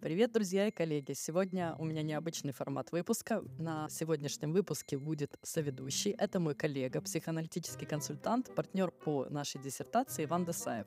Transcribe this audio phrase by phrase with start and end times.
[0.00, 1.12] Привет, друзья и коллеги!
[1.12, 3.44] Сегодня у меня необычный формат выпуска.
[3.58, 6.12] На сегодняшнем выпуске будет соведущий.
[6.12, 10.86] Это мой коллега, психоаналитический консультант, партнер по нашей диссертации Иван Десаев.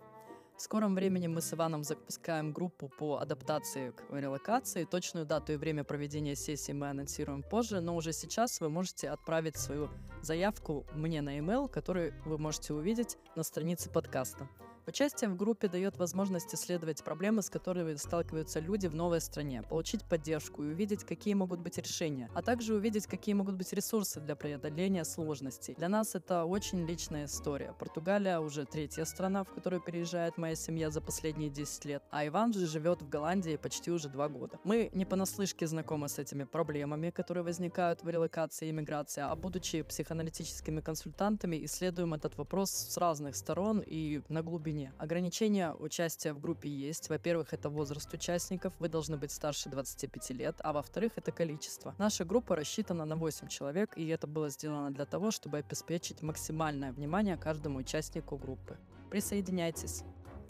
[0.58, 4.84] В скором времени мы с Иваном запускаем группу по адаптации к релокации.
[4.84, 9.58] Точную дату и время проведения сессии мы анонсируем позже, но уже сейчас вы можете отправить
[9.58, 9.92] свою
[10.24, 14.50] заявку мне на e-mail, который вы можете увидеть на странице подкаста.
[14.86, 20.04] Участие в группе дает возможность исследовать проблемы, с которыми сталкиваются люди в новой стране, получить
[20.04, 24.36] поддержку и увидеть, какие могут быть решения, а также увидеть, какие могут быть ресурсы для
[24.36, 25.74] преодоления сложностей.
[25.76, 27.74] Для нас это очень личная история.
[27.80, 32.52] Португалия уже третья страна, в которую переезжает моя семья за последние 10 лет, а Иван
[32.52, 34.60] же живет в Голландии почти уже два года.
[34.66, 39.82] Мы не понаслышке знакомы с этими проблемами, которые возникают в релокации и иммиграции, а будучи
[39.82, 44.92] психоаналитическими консультантами, исследуем этот вопрос с разных сторон и на глубине глубине.
[44.98, 47.10] Ограничения участия в группе есть.
[47.10, 51.94] Во-первых, это возраст участников, вы должны быть старше 25 лет, а во-вторых, это количество.
[51.98, 56.92] Наша группа рассчитана на 8 человек, и это было сделано для того, чтобы обеспечить максимальное
[56.92, 58.78] внимание каждому участнику группы.
[59.10, 60.04] Присоединяйтесь!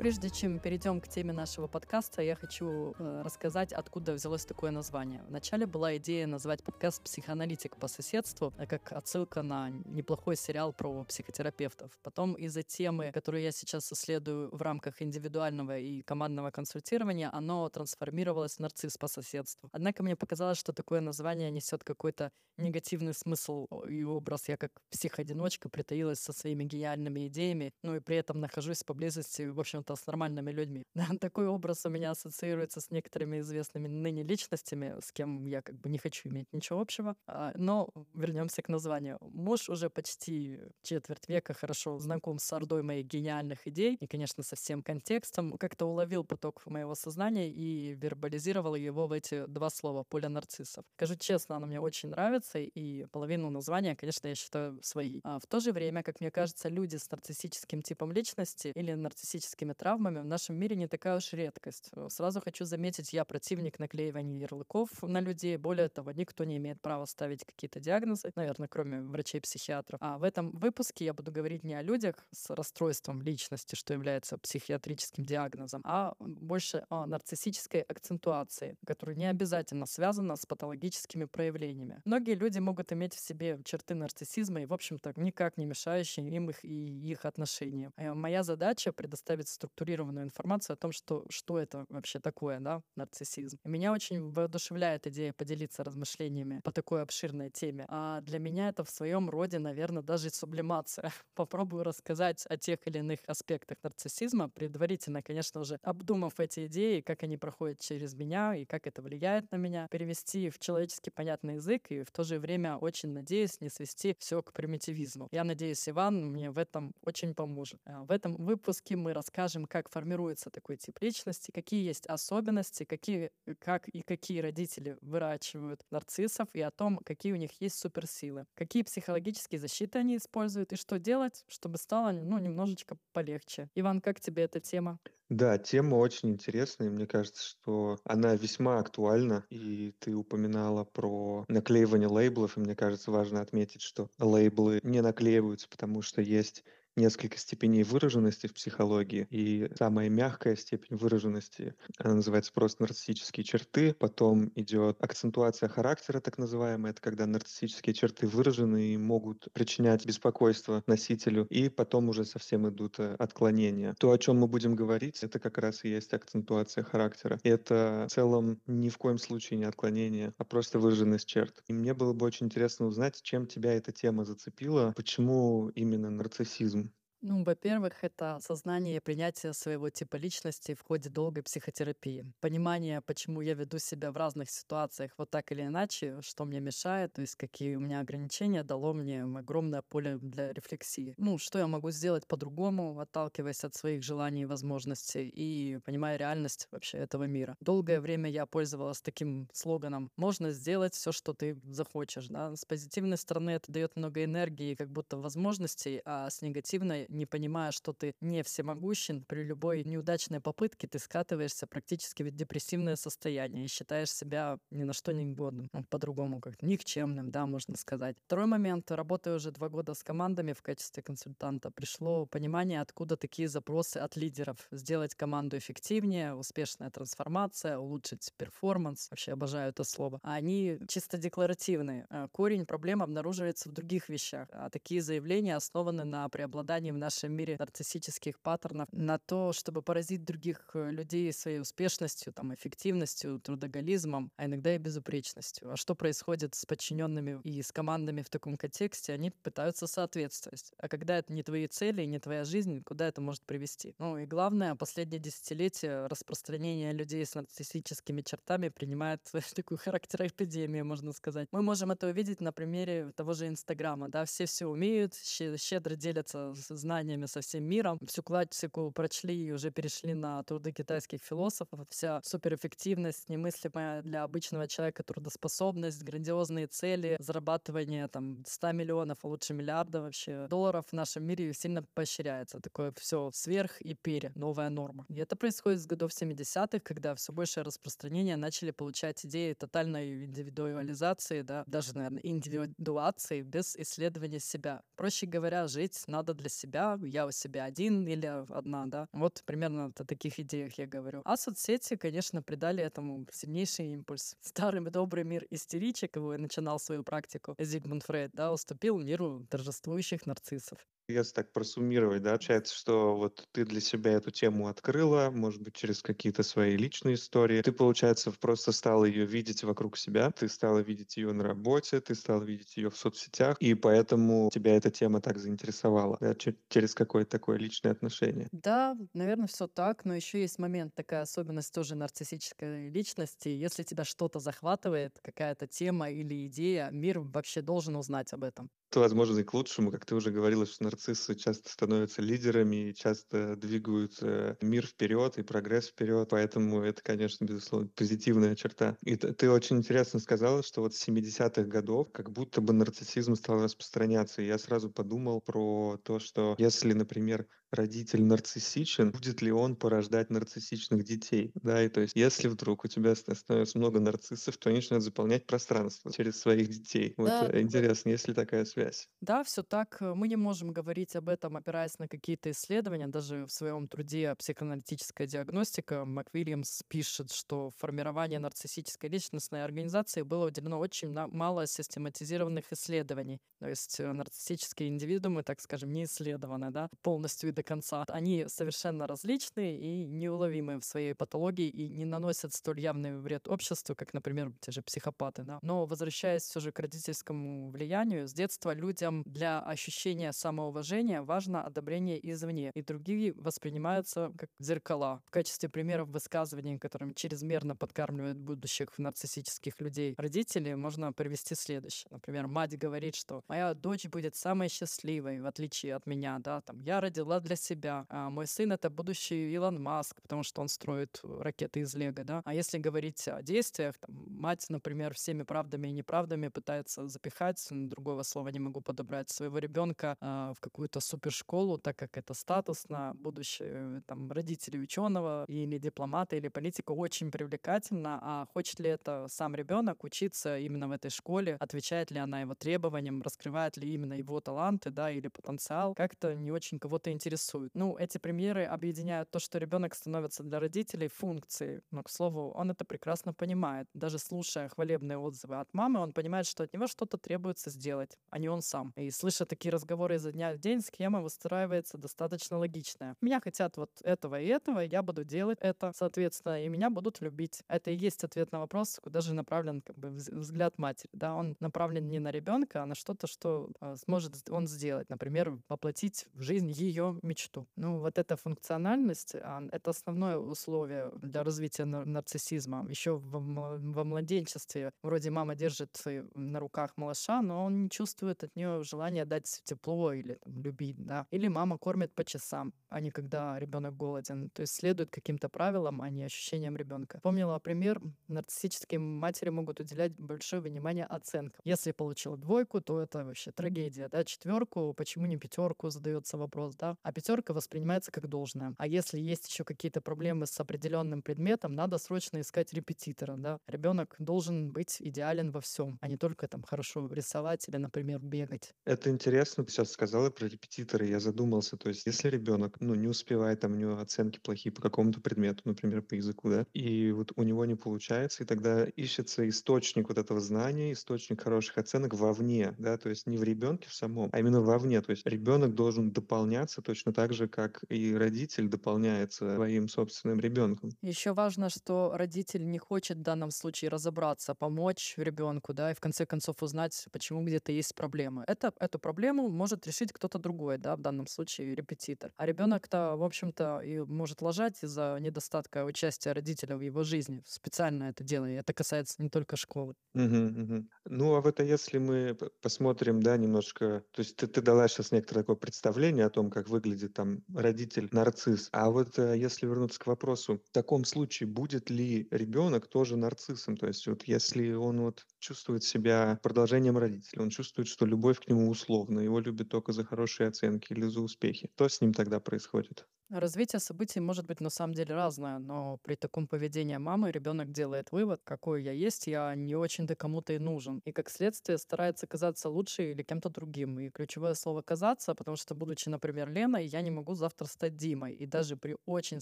[0.04, 5.24] Прежде чем перейдем к теме нашего подкаста, я хочу э, рассказать, откуда взялось такое название.
[5.30, 11.06] Вначале была идея назвать подкаст «Психоаналитик по соседству», э, как отсылка на неплохой сериал про
[11.06, 11.98] психотерапевтов.
[12.02, 18.58] Потом из-за темы, которую я сейчас исследую в рамках индивидуального и командного консультирования, оно трансформировалось
[18.58, 19.70] в «Нарцисс по соседству».
[19.72, 24.50] Однако мне показалось, что такое название несет какой-то негативный смысл и образ.
[24.50, 29.62] Я как психодиночка притаилась со своими гениальными идеями, ну и при этом нахожусь поблизости, в
[29.62, 30.86] общем общем-то, с нормальными людьми.
[31.20, 35.90] Такой образ у меня ассоциируется с некоторыми известными ныне личностями, с кем я как бы
[35.90, 37.16] не хочу иметь ничего общего.
[37.28, 39.18] А, но вернемся к названию.
[39.22, 44.56] Муж уже почти четверть века хорошо знаком с ордой моих гениальных идей и, конечно, со
[44.56, 45.58] всем контекстом.
[45.58, 50.86] Как-то уловил поток моего сознания и вербализировал его в эти два слова «поле нарциссов».
[50.96, 55.22] Скажу честно, оно мне очень нравится, и половину названия, конечно, я считаю своей.
[55.24, 59.73] А в то же время, как мне кажется, люди с нарциссическим типом личности или нарциссическими
[59.74, 61.90] психическими травмами в нашем мире не такая уж редкость.
[61.96, 65.58] Э, сразу хочу заметить, я противник наклеивания ярлыков на людей.
[65.58, 70.00] Более того, никто не имеет права ставить какие-то диагнозы, наверное, кроме врачей-психиатров.
[70.02, 74.38] А в этом выпуске я буду говорить не о людях с расстройством личности, что является
[74.38, 82.02] психиатрическим диагнозом, а больше о нарциссической акцентуации, которая не обязательно связана с патологическими проявлениями.
[82.06, 86.50] Многие люди могут иметь в себе черты нарциссизма и, в общем-то, никак не мешающие им
[86.50, 87.92] их и их отношения.
[87.98, 93.58] Э, моя задача предоставить структурированную информацию о том, что, что это вообще такое, да, нарциссизм.
[93.64, 97.86] И меня очень воодушевляет идея поделиться размышлениями по такой обширной теме.
[97.88, 101.12] А для меня это в своем роде, наверное, даже сублимация.
[101.36, 107.24] Попробую рассказать о тех или иных аспектах нарциссизма, предварительно, конечно уже обдумав эти идеи, как
[107.24, 111.90] они проходят через меня и как это влияет на меня, перевести в человечески понятный язык
[111.90, 115.30] и в то же время очень надеюсь не свести все к примитивизму.
[115.32, 117.80] Я надеюсь, Иван мне в этом очень поможет.
[117.86, 122.86] А в этом выпуске мы расскажем расскажем, как формируется такой тип личности, какие есть особенности,
[122.86, 128.46] какие, как и какие родители выращивают нарциссов, и о том, какие у них есть суперсилы,
[128.56, 133.70] какие психологические защиты они используют, и что делать, чтобы стало ну, немножечко полегче.
[133.76, 135.00] Иван, как тебе эта тема?
[135.30, 142.08] Да, тема очень интересная, мне кажется, что она весьма актуальна, и ты упоминала про наклеивание
[142.08, 146.64] лейблов, и мне кажется важно отметить, что лейблы не наклеиваются, потому что есть
[146.96, 153.94] несколько степеней выраженности в психологии, и самая мягкая степень выраженности, она называется просто нарциссические черты,
[153.94, 160.84] потом идет акцентуация характера, так называемая, это когда нарциссические черты выражены и могут причинять беспокойство
[160.88, 163.96] носителю, и потом уже совсем идут э, отклонения.
[164.00, 167.40] То, о чем мы будем говорить, это как раз и есть акцентуация характера.
[167.44, 171.64] И это в целом ни в коем случае не отклонение, а просто выраженность черт.
[171.68, 176.83] И мне было бы очень интересно узнать, чем тебя эта тема зацепила, почему именно нарциссизм
[177.24, 182.26] ну, во-первых, это осознание и принятие своего типа личности в ходе долгой психотерапии.
[182.42, 187.14] Понимание, почему я веду себя в разных ситуациях вот так или иначе, что мне мешает,
[187.14, 191.16] то есть какие у меня ограничения, дало мне огромное поле для рефлексии.
[191.18, 196.68] Ну, что я могу сделать по-другому, отталкиваясь от своих желаний и возможностей и понимая реальность
[196.72, 197.56] вообще этого мира.
[197.62, 202.28] Долгое время я пользовалась таким слоганом «можно сделать все, что ты захочешь».
[202.28, 202.54] Да?
[202.54, 207.72] С позитивной стороны это дает много энергии, как будто возможностей, а с негативной не понимая,
[207.72, 213.68] что ты не всемогущен, при любой неудачной попытке ты скатываешься практически в депрессивное состояние и
[213.68, 218.18] считаешь себя ни на что не годным, ну, по-другому как никчемным, да, можно сказать.
[218.26, 223.48] Второй момент, работая уже два года с командами в качестве консультанта, пришло понимание, откуда такие
[223.48, 224.68] запросы от лидеров.
[224.72, 229.10] Сделать команду эффективнее, успешная трансформация, улучшить перформанс.
[229.10, 230.20] Вообще обожаю это слово.
[230.24, 232.06] А они чисто декларативные.
[232.10, 234.48] А корень проблем обнаруживается в других вещах.
[234.52, 240.24] А такие заявления основаны на преобладании в нашем мире нарциссических паттернов, на то, чтобы поразить
[240.24, 245.72] других э, людей своей успешностью, там, эффективностью, трудоголизмом, а иногда и безупречностью.
[245.72, 249.14] А что происходит с подчиненными и с командами в таком контексте?
[249.14, 250.72] Они пытаются соответствовать.
[250.78, 253.96] А когда это не твои цели, не твоя жизнь, куда это может привести?
[254.00, 259.22] Ну и главное, последнее десятилетие распространение людей с нарциссическими чертами принимает
[259.56, 261.50] такую характероэпидемию, можно сказать.
[261.52, 264.08] Мы можем это увидеть на примере того же Инстаграма.
[264.10, 264.24] Да?
[264.24, 266.54] Все все умеют, щедро делятся
[266.84, 267.98] знаниями со всем миром.
[268.06, 271.80] Всю классику прочли и уже перешли на труды китайских философов.
[271.90, 279.54] Вся суперэффективность, немыслимая для обычного человека трудоспособность, грандиозные цели, зарабатывание там 100 миллионов, а лучше
[279.54, 282.60] миллиарда вообще долларов в нашем мире сильно поощряется.
[282.60, 285.06] Такое все сверх и пере, новая норма.
[285.10, 291.42] И это происходит с годов 70-х, когда все большее распространение начали получать идеи тотальной индивидуализации,
[291.42, 294.82] да, даже, наверное, индивидуации без исследования себя.
[294.96, 299.08] Проще говоря, жить надо для себя, я у себя один или одна, да.
[299.14, 301.22] Вот примерно о таких идеях я говорю.
[301.26, 304.36] А соцсети, конечно, придали этому сильнейший импульс.
[304.42, 310.80] Старый добрый мир истеричек, его начинал свою практику Зигмунд Фрейд, да, уступил миру торжествующих нарциссов.
[311.10, 315.76] Если так просуммировать, да, получается, что вот ты для себя эту тему открыла, может быть,
[315.76, 317.62] через какие-то свои личные истории.
[317.62, 322.16] Ты, получается, просто стала ее видеть вокруг себя, ты стала видеть ее на работе, ты
[322.16, 326.36] стала видеть ее в соцсетях, и поэтому тебя эта тема так заинтересовала, да,
[326.70, 328.50] через какое-то такое личное отношение.
[328.52, 333.50] Да, наверное, все так, но еще есть момент, такая особенность тоже нарциссической личности.
[333.50, 338.70] Если тебя что-то захватывает, какая-то тема или идея, мир вообще должен узнать об этом.
[339.00, 343.56] Возможно, и к лучшему, как ты уже говорила, что нарциссы часто становятся лидерами и часто
[343.56, 348.98] двигают э, мир вперед и прогресс вперед, поэтому это, конечно, безусловно, позитивная черта.
[349.04, 353.64] И ты очень интересно сказала, что вот с 70-х годов как будто бы нарциссизм стал
[353.64, 359.76] распространяться, и я сразу подумал про то, что если, например, родитель нарциссичен, будет ли он
[359.76, 364.70] порождать нарциссичных детей, да, и то есть если вдруг у тебя становится много нарциссов, то
[364.70, 367.14] они начинают заполнять пространство через своих детей.
[367.18, 367.50] Вот да.
[367.52, 369.10] Э, интересно, есть ли такая связь?
[369.22, 369.98] Да, все так.
[370.02, 373.08] Мы не можем говорить об этом, опираясь на какие-то исследования.
[373.08, 380.80] Даже в своем труде «Психоаналитическая диагностика» МакВильямс пишет, что формирование нарциссической личностной организации было уделено
[380.80, 383.40] очень мало систематизированных исследований.
[383.60, 388.06] То есть э, нарциссические индивидуумы, так скажем, не исследованы, да, полностью и до конца.
[388.08, 393.96] Они совершенно различные и неуловимые в своей патологии и не наносят столь явный вред обществу,
[393.96, 395.44] как, например, те же психопаты.
[395.44, 395.60] Да?
[395.62, 402.20] Но возвращаясь все же к родительскому влиянию, с детства людям для ощущения самоуважения важно одобрение
[402.32, 405.22] извне, и другие воспринимаются как зеркала.
[405.26, 412.08] В качестве примеров высказываний, которыми чрезмерно подкармливают будущих нарциссических людей родители, можно привести следующее.
[412.12, 416.80] Например, мать говорит, что моя дочь будет самой счастливой, в отличие от меня, да, там,
[416.80, 418.06] я родила для для себя.
[418.10, 422.24] А мой сын— это будущий Илон Маск, потому что он строит э, ракеты из Лего,
[422.24, 422.42] да.
[422.46, 428.24] А если говорить о действиях, там, мать, например, всеми правдами и неправдами пытается запихать, другого
[428.24, 434.02] слова не могу подобрать, своего ребенка э, в какую-то супершколу, так как это статусно, будущее
[434.08, 440.04] там родители ученого или дипломата или политика очень привлекательно, а хочет ли это сам ребенок
[440.04, 444.90] учиться именно в этой школе, отвечает ли она его требованиям, раскрывает ли именно его таланты,
[444.90, 447.72] да, или потенциал, как-то не очень кого-то интересует интересует.
[447.74, 451.82] Ну, эти примеры объединяют то, что ребенок становится для родителей функцией.
[451.92, 453.88] Но, к слову, он это прекрасно понимает.
[453.94, 458.40] Даже слушая хвалебные отзывы от мамы, он понимает, что от него что-то требуется сделать, а
[458.40, 458.94] не он сам.
[458.96, 463.16] И слыша такие разговоры изо дня в день, схема выстраивается достаточно логичная.
[463.22, 467.64] Меня хотят вот этого и этого, я буду делать это, соответственно, и меня будут любить.
[467.68, 471.10] Это и есть ответ на вопрос, куда же направлен как бы взгляд матери.
[471.14, 475.10] Да, он направлен не на ребенка, а на что-то, что э, сможет он сделать.
[475.10, 477.68] Например, воплотить в жизнь ее мечту.
[477.76, 482.86] Ну, вот эта функциональность, а, это основное условие для развития нарциссизма.
[482.90, 486.02] Еще во младенчестве вроде мама держит
[486.36, 490.98] на руках малыша, но он не чувствует от нее желания дать тепло или там, любить,
[490.98, 491.26] да.
[491.32, 494.50] Или мама кормит по часам, а не когда ребенок голоден.
[494.50, 497.20] То есть следует каким-то правилам, а не ощущениям ребенка.
[497.24, 501.62] Помнила пример, нарциссические матери могут уделять большое внимание оценкам.
[501.64, 504.24] Если получил двойку, то это вообще трагедия, да.
[504.24, 506.98] Четверку, почему не пятерку, задается вопрос, да.
[507.02, 508.76] А пятерка воспринимается как должное.
[508.78, 513.60] А если есть еще какие-то проблемы с определенным предметом, надо срочно искать репетитора, да.
[513.68, 518.74] Ребенок должен быть идеален во всем, а не только там хорошо рисовать или, например, бегать.
[518.86, 523.08] Это интересно, ты сейчас сказала про репетитора, я задумался, то есть если ребенок, ну, не
[523.08, 527.32] успевает, там у него оценки плохие по какому-то предмету, например, по языку, да, и вот
[527.38, 532.76] у него не получается, и тогда ищется источник вот этого знания, источник хороших оценок вовне,
[532.78, 536.12] да, то есть не в ребенке в самом, а именно вовне, то есть ребенок должен
[536.12, 540.98] дополняться точно так же, как и родитель дополняется своим собственным ребенком.
[541.02, 546.00] Еще важно, что родитель не хочет в данном случае разобраться, помочь ребенку, да, и в
[546.00, 548.46] конце концов узнать, почему где-то есть проблемы.
[548.48, 552.32] Это, эту проблему может решить кто-то другой, да, в данном случае репетитор.
[552.38, 557.44] А ребенок-то, в общем-то, и может лажать из-за недостатка участия родителя в его жизни.
[557.46, 558.62] Специально это делает.
[558.62, 559.96] Это касается не только школы.
[560.16, 560.90] Мгм, мгм.
[561.06, 565.12] Ну, а вот а если мы посмотрим, да, немножко, то есть ты, ты дала сейчас
[565.12, 568.70] некоторое такое представление о том, как выглядит там родитель-нарцисс.
[568.72, 573.78] А вот э, если вернуться к вопросу, в таком случае будет ли ребенок тоже нарциссом?
[573.78, 578.48] То есть вот если он вот чувствует себя продолжением родителя, он чувствует, что любовь к
[578.48, 582.40] нему условна, его любят только за хорошие оценки или за успехи, что с ним тогда
[582.40, 583.08] происходит?
[583.30, 588.12] Развитие событий может быть на самом деле разное, но при таком поведении мамы ребенок делает
[588.12, 591.02] вывод, какой я есть, я не очень-то кому-то и нужен.
[591.06, 594.00] И как следствие старается казаться лучше или кем-то другим.
[594.00, 598.34] И ключевое слово «казаться», потому что, будучи, например, Леной, я не могу завтра стать Димой.
[598.34, 599.42] И даже при очень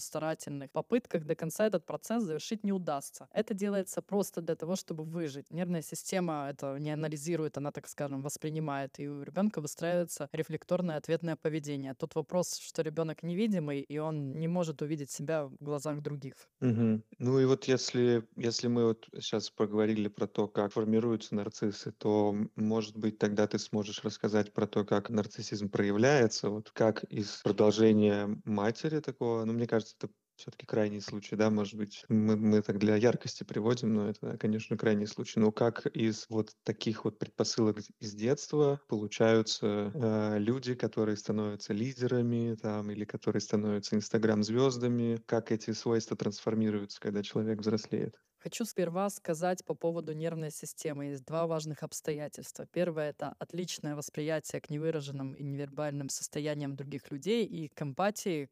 [0.00, 3.28] старательных попытках до конца этот процесс завершить не удастся.
[3.32, 5.50] Это делается просто для того, чтобы выжить.
[5.50, 8.98] Нервная система это не анализирует, она, так скажем, воспринимает.
[8.98, 11.94] И у ребенка выстраивается рефлекторное ответное поведение.
[11.94, 16.48] Тот вопрос, что ребенок невидимый, и он не может увидеть себя в глазах других.
[16.60, 17.02] Мгм.
[17.18, 22.36] Ну и вот если, если мы вот сейчас поговорили про то, как формируются нарциссы, то,
[22.54, 28.40] может быть, тогда ты сможешь рассказать про то, как нарциссизм проявляется, вот как из продолжения
[28.44, 32.78] матери такого, ну, мне кажется, это все-таки крайний случай, да, может быть, мы, мы так
[32.78, 35.40] для яркости приводим, но это, конечно, крайний случай.
[35.40, 42.56] Но как из вот таких вот предпосылок из детства получаются э, люди, которые становятся лидерами
[42.60, 48.16] там, или которые становятся инстаграм-звездами, как эти свойства трансформируются, когда человек взрослеет?
[48.42, 51.04] Хочу сперва сказать по поводу нервной системы.
[51.04, 52.66] Есть два важных обстоятельства.
[52.66, 58.48] Первое— это отличное восприятие к невыраженным и невербальным состояниям других людей и к эмпатии.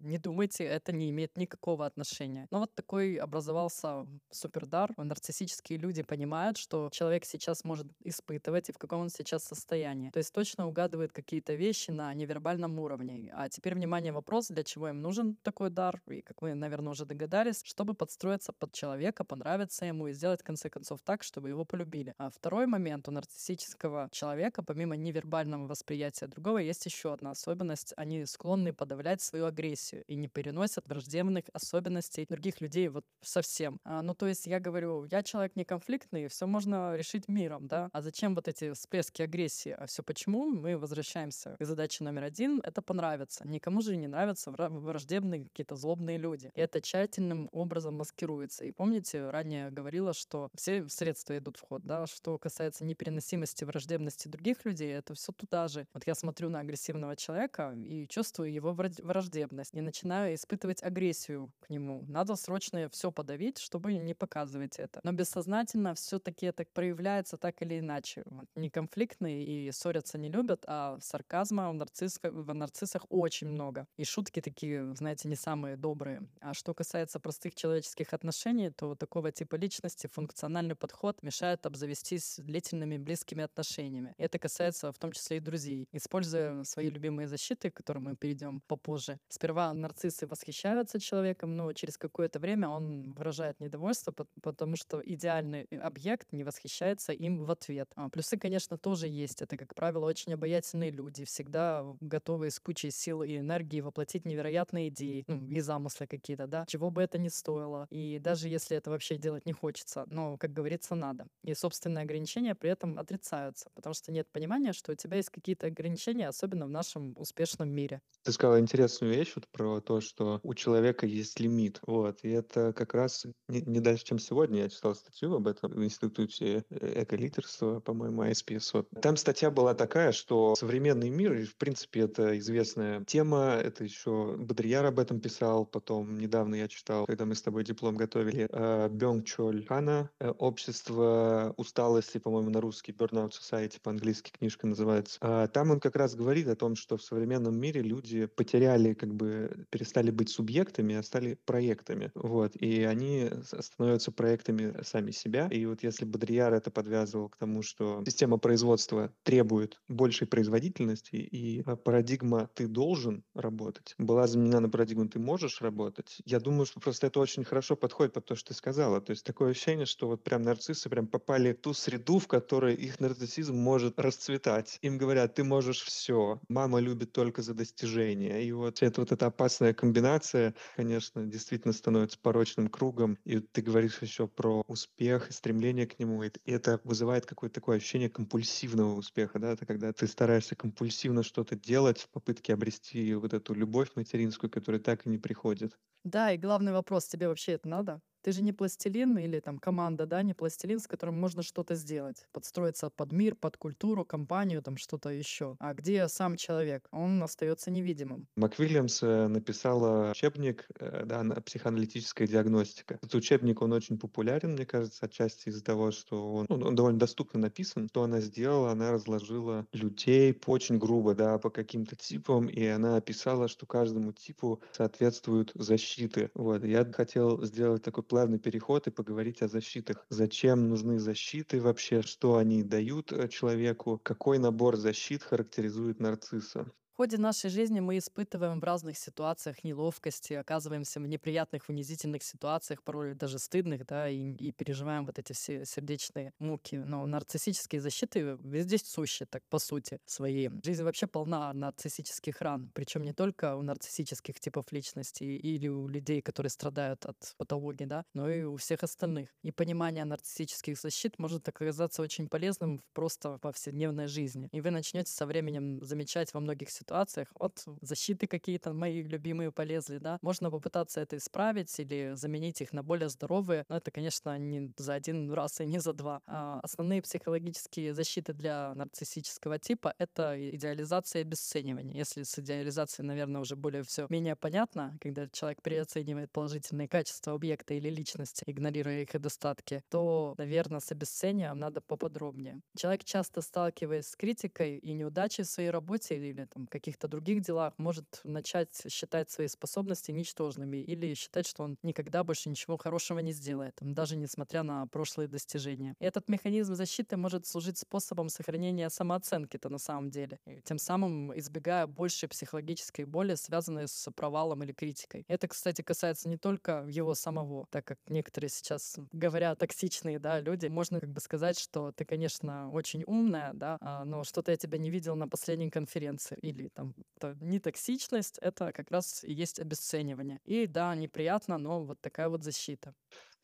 [0.00, 2.48] Не думайте, это не имеет никакого отношения.
[2.50, 4.92] Но вот такой образовался супердар.
[4.96, 10.10] Нарциссические люди понимают, что человек сейчас может испытывать и в каком он сейчас состоянии.
[10.10, 13.30] То есть точно угадывает какие-то вещи на невербальном уровне.
[13.32, 16.02] А теперь, внимание, вопрос, для чего им нужен такой дар.
[16.08, 20.40] И, как вы, наверное, уже догадались, чтобы подстроиться под человека человека, понравиться ему и сделать,
[20.40, 22.14] в конце концов, так, чтобы его полюбили.
[22.16, 27.92] А второй момент у нарциссического человека, помимо невербального восприятия другого, есть еще одна особенность.
[27.98, 33.78] Они склонны подавлять свою агрессию и не переносят враждебных особенностей других людей вот совсем.
[33.84, 37.90] А, ну, то есть я говорю, я человек не конфликтный, все можно решить миром, да?
[37.92, 39.72] А зачем вот эти всплески агрессии?
[39.72, 40.46] А все почему?
[40.46, 42.60] Мы возвращаемся к задаче номер один.
[42.64, 43.46] Это понравится.
[43.46, 46.50] Никому же не нравятся враждебные какие-то злобные люди.
[46.54, 48.64] И это тщательным образом маскируется.
[48.64, 53.64] И помните, помните, ранее говорила, что все средства идут в ход, да, что касается непереносимости
[53.64, 55.88] враждебности других людей, это все туда же.
[55.94, 61.70] Вот я смотрю на агрессивного человека и чувствую его враждебность, и начинаю испытывать агрессию к
[61.70, 62.04] нему.
[62.06, 65.00] Надо срочно все подавить, чтобы не показывать это.
[65.02, 68.22] Но бессознательно все-таки это проявляется так или иначе.
[68.26, 72.20] Вот, не конфликтные и ссорятся не любят, а сарказма в, нарцисс...
[72.22, 73.88] в нарциссах очень много.
[73.96, 76.22] И шутки такие, знаете, не самые добрые.
[76.40, 82.38] А что касается простых человеческих отношений, то у такого типа личности функциональный подход мешает обзавестись
[82.38, 84.14] длительными близкими отношениями.
[84.18, 85.88] Это касается в том числе и друзей.
[85.92, 91.98] Используя свои любимые защиты, к которым мы перейдем попозже, сперва нарциссы восхищаются человеком, но через
[91.98, 97.90] какое-то время он выражает недовольство, потому что идеальный объект не восхищается им в ответ.
[97.96, 99.42] А плюсы, конечно, тоже есть.
[99.42, 104.88] Это, как правило, очень обаятельные люди, всегда готовые с кучей сил и энергии воплотить невероятные
[104.88, 107.86] идеи ну, и замыслы какие-то, да, чего бы это ни стоило.
[107.90, 110.04] И даже если если это вообще делать не хочется.
[110.06, 111.26] Но, как говорится, надо.
[111.42, 115.66] И собственные ограничения при этом отрицаются, потому что нет понимания, что у тебя есть какие-то
[115.66, 118.00] ограничения, особенно в нашем успешном мире.
[118.22, 121.80] Ты сказала интересную вещь вот про то, что у человека есть лимит.
[121.86, 122.18] Вот.
[122.22, 124.62] И это как раз не, не дальше, чем сегодня.
[124.62, 128.70] Я читал статью об этом в Институте э, эколидерства, по-моему, ISPS.
[128.72, 128.88] Вот.
[129.00, 134.36] Там статья была такая, что современный мир, и в принципе это известная тема, это еще
[134.38, 138.88] Бодрияр об этом писал, потом недавно я читал, когда мы с тобой диплом готовили, э,
[138.88, 145.18] Бёнг Чоль Хана, э, «Общество усталости», по-моему, на русский, Burnout Society, по-английски книжка называется.
[145.20, 149.14] А там он как раз говорит о том, что в современном мире люди потеряли, как
[149.14, 152.10] бы, перестали быть субъектами, а стали проектами.
[152.14, 152.56] Вот.
[152.56, 153.30] И они
[153.60, 155.48] становятся проектами сами себя.
[155.50, 161.62] И вот если Бодрияр это подвязывал к тому, что система производства требует большей производительности, и
[161.66, 166.80] а, парадигма «ты должен работать» была заменена на парадигму «ты можешь работать», я думаю, что
[166.80, 169.00] просто это очень хорошо подходит под то, что ты сказала.
[169.00, 172.74] То есть такое ощущение, что вот прям нарциссы прям попали в ту среду, в которой
[172.74, 174.78] их нарциссизм может расцветать.
[174.82, 178.42] Им говорят, ты можешь все, мама любит только за достижения.
[178.44, 183.18] И вот это вот эта опасная комбинация, конечно, действительно становится порочным кругом.
[183.24, 186.22] И ты говоришь еще про успех и стремление к нему.
[186.22, 191.56] И это вызывает какое-то такое ощущение компульсивного успеха, да, это когда ты стараешься компульсивно что-то
[191.56, 195.78] делать в попытке обрести вот эту любовь материнскую, которая так и не приходит.
[196.04, 198.00] Да, и главный вопрос, тебе вообще это надо?
[198.24, 202.26] Ты же не пластилин или там команда, да, не пластилин, с которым можно что-то сделать,
[202.32, 205.56] подстроиться под мир, под культуру, компанию, там что-то еще.
[205.60, 206.88] А где сам человек?
[206.90, 208.26] Он остается невидимым.
[208.36, 212.94] МакВильямс э, написала учебник, э, да, психоаналитическая диагностика.
[212.94, 216.98] Этот учебник, он очень популярен, мне кажется, отчасти из-за того, что он, он, он довольно
[216.98, 217.88] доступно написан.
[217.90, 218.70] Что она сделала?
[218.70, 224.62] Она разложила людей очень грубо, да, по каким-то типам, и она описала, что каждому типу
[224.72, 226.30] соответствуют защиты.
[226.32, 226.64] Вот.
[226.64, 230.06] Я хотел сделать такой плавный переход и поговорить о защитах.
[230.08, 236.70] Зачем нужны защиты вообще, что они дают э, человеку, какой набор защит характеризует нарцисса.
[236.94, 242.84] В ходе нашей жизни мы испытываем в разных ситуациях неловкости, оказываемся в неприятных, унизительных ситуациях,
[242.84, 246.76] порой даже стыдных, да, и, и переживаем вот эти все сердечные муки.
[246.76, 250.50] Но нарциссические защиты везде сущи, так по сути своей.
[250.62, 256.22] Жизнь вообще полна нарциссических ран, причем не только у нарциссических типов личности или у людей,
[256.22, 259.30] которые страдают от патологии, да, но и у всех остальных.
[259.42, 264.48] И понимание нарциссических защит может оказаться очень полезным просто в повседневной жизни.
[264.52, 269.50] И вы начнете со временем замечать во многих ситуациях, ситуациях от защиты какие-то мои любимые
[269.50, 270.18] полезли, да.
[270.22, 274.94] Можно попытаться это исправить или заменить их на более здоровые, но это, конечно, не за
[274.94, 276.20] один раз и не за два.
[276.26, 281.96] А основные психологические защиты для нарциссического типа— это идеализация и обесценивание.
[281.96, 287.74] Если с идеализацией, наверное, уже более все менее понятно, когда человек переоценивает положительные качества объекта
[287.74, 292.60] или личности, игнорируя их недостатки, то, наверное, с обесцениванием надо поподробнее.
[292.76, 297.72] Человек часто сталкиваясь с критикой и неудачей в своей работе или там, каких-то других делах
[297.78, 303.30] может начать считать свои способности ничтожными или считать, что он никогда больше ничего хорошего не
[303.30, 305.94] сделает, даже несмотря на прошлые достижения.
[306.00, 312.28] Этот механизм защиты может служить способом сохранения самооценки-то на самом деле, тем самым избегая большей
[312.28, 315.24] психологической боли, связанной с провалом или критикой.
[315.28, 320.66] Это, кстати, касается не только его самого, так как некоторые сейчас говорят токсичные да, люди,
[320.66, 324.78] можно как бы сказать, что ты, конечно, очень умная, да, а, но что-то я тебя
[324.78, 329.32] не видел на последней конференции или или там это не токсичность, это как раз и
[329.32, 330.40] есть обесценивание.
[330.44, 332.94] И да, неприятно, но вот такая вот защита.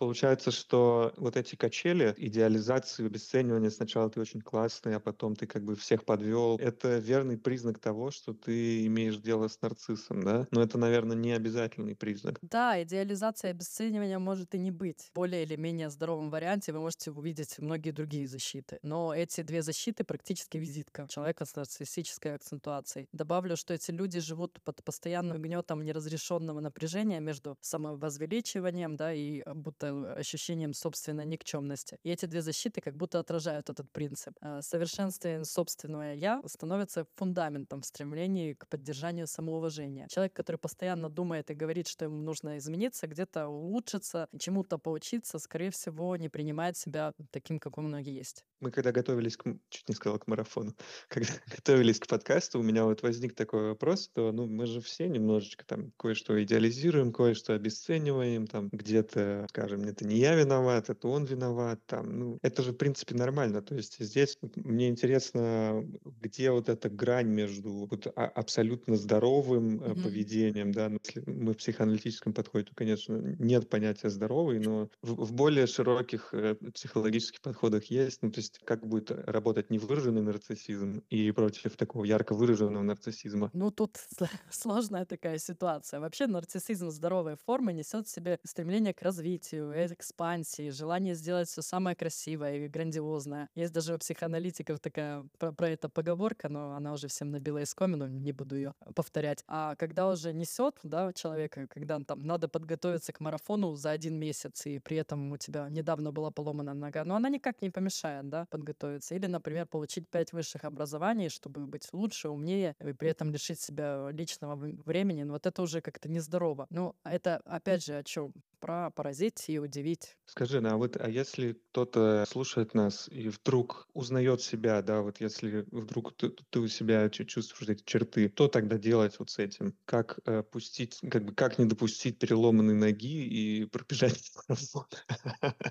[0.00, 5.62] Получается, что вот эти качели, идеализации, обесценивания, сначала ты очень классный, а потом ты как
[5.62, 6.56] бы всех подвел.
[6.56, 10.48] Это верный признак того, что ты имеешь дело с нарциссом, да?
[10.52, 12.40] Но это, наверное, не обязательный признак.
[12.42, 15.10] Да, идеализация обесценивания может и не быть.
[15.14, 18.78] Более или менее здоровом варианте вы можете увидеть многие другие защиты.
[18.82, 23.08] Но эти две защиты практически визитка человека с нарциссической акцентуацией.
[23.12, 29.89] Добавлю, что эти люди живут под постоянным гнетом неразрешенного напряжения между самовозвеличиванием, да, и будто
[29.90, 31.98] ощущением собственной никчемности.
[32.02, 34.34] И эти две защиты как будто отражают этот принцип.
[34.40, 40.06] А, совершенствование собственного «я» становится фундаментом в стремлении к поддержанию самоуважения.
[40.08, 45.70] Человек, который постоянно думает и говорит, что ему нужно измениться, где-то улучшиться, чему-то поучиться, скорее
[45.70, 48.44] всего, не принимает себя таким, каким он есть.
[48.60, 50.74] Мы когда готовились, к, чуть не сказал к марафону,
[51.08, 55.08] когда готовились к подкасту, у меня вот возник такой вопрос, что ну, мы же все
[55.08, 61.24] немножечко там кое-что идеализируем, кое-что обесцениваем, там где-то, скажем, это не я виноват, это он
[61.24, 63.62] виноват, там, ну, это же, в принципе, нормально.
[63.62, 65.84] То есть здесь мне интересно,
[66.20, 71.52] где вот эта грань между вот а, абсолютно здоровым э, поведением, да, ну, если мы
[71.52, 77.40] в психоаналитическом подходе, то, конечно, нет понятия здоровый, но в, в более широких э, психологических
[77.40, 82.82] подходах есть, ну, то есть как будет работать невыраженный нарциссизм и против такого ярко выраженного
[82.82, 83.50] нарциссизма.
[83.52, 83.98] Ну, тут
[84.50, 86.00] сложная такая ситуация.
[86.00, 91.96] Вообще нарциссизм здоровой формы несет в себе стремление к развитию, экспансии, желание сделать все самое
[91.96, 93.48] красивое и грандиозное.
[93.54, 98.06] Есть даже у психоаналитиков такая про, про это поговорка, но она уже всем набила искомину,
[98.06, 99.44] не буду ее повторять.
[99.46, 104.66] А когда уже несет, да, человека, когда там надо подготовиться к марафону за один месяц,
[104.66, 108.46] и при этом у тебя недавно была поломана нога, но она никак не помешает, да,
[108.50, 109.14] подготовиться.
[109.14, 114.08] Или, например, получить пять высших образований, чтобы быть лучше, умнее, и при этом лишить себя
[114.10, 115.22] личного времени.
[115.22, 116.66] Ну, вот это уже как-то нездорово.
[116.70, 118.32] Ну, это, опять же, о чем?
[118.60, 120.16] Про поразить и удивить.
[120.26, 125.20] Скажи, ну а вот, а если кто-то слушает нас и вдруг узнает себя, да, вот
[125.20, 129.76] если вдруг ты, ты у себя чувствуешь эти черты, что тогда делать вот с этим?
[129.86, 134.84] Как э, пустить, как бы, как не допустить переломанной ноги и пробежать марафон?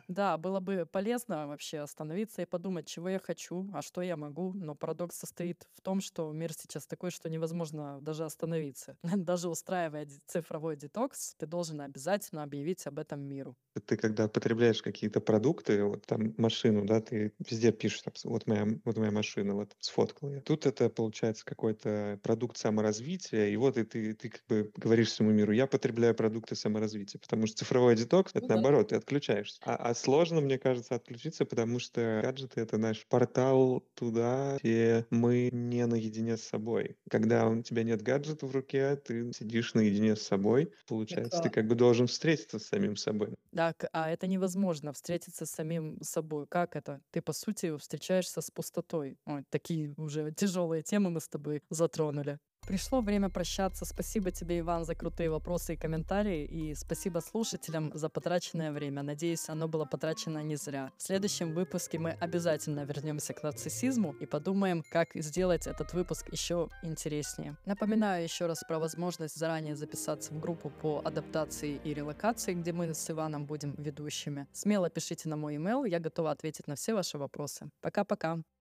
[0.07, 4.53] Да, было бы полезно вообще остановиться и подумать, чего я хочу, а что я могу.
[4.53, 8.97] Но парадокс состоит в том, что мир сейчас такой, что невозможно даже остановиться.
[9.03, 13.55] Даже устраивая цифровой детокс, ты должен обязательно объявить об этом миру.
[13.85, 18.97] Ты когда потребляешь какие-то продукты, вот там машину, да, ты везде пишешь, вот моя, вот
[18.97, 20.41] моя машина, вот сфоткал я.
[20.41, 25.31] Тут это получается какой-то продукт саморазвития, и вот и ты, ты как бы говоришь всему
[25.31, 28.89] миру, я потребляю продукты саморазвития, потому что цифровой детокс, это ну, наоборот, да.
[28.89, 29.59] ты отключаешься.
[29.65, 35.49] А, а сложно, мне кажется, отключиться, потому что гаджеты— это наш портал туда, где мы
[35.51, 36.97] не наедине с собой.
[37.09, 41.49] Когда у тебя нет гаджета в руке, ты сидишь наедине с собой, получается, так, ты
[41.49, 43.35] как бы должен встретиться с самим собой.
[43.51, 46.45] Да, а это невозможно встретиться с самим собой.
[46.47, 47.01] Как это?
[47.11, 49.17] Ты, по сути, встречаешься с пустотой.
[49.25, 52.39] Ой, такие уже тяжелые темы мы с тобой затронули.
[52.69, 53.83] Пришло время прощаться.
[53.83, 56.45] Спасибо тебе, Иван, за крутые вопросы и комментарии.
[56.45, 59.01] И спасибо слушателям за потраченное время.
[59.01, 60.91] Надеюсь, оно было потрачено не зря.
[60.95, 66.69] В следующем выпуске мы обязательно вернемся к нарциссизму и подумаем, как сделать этот выпуск еще
[66.83, 67.57] интереснее.
[67.65, 72.93] Напоминаю еще раз про возможность заранее записаться в группу по адаптации и релокации, где мы
[72.93, 74.45] с Иваном будем ведущими.
[74.53, 77.71] Смело пишите на мой email, я готова ответить на все ваши вопросы.
[77.81, 78.43] Пока-пока.